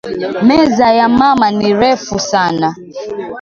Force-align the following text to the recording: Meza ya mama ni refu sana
Meza 0.47 0.87
ya 0.99 1.07
mama 1.19 1.47
ni 1.51 1.69
refu 1.81 2.19
sana 2.19 2.69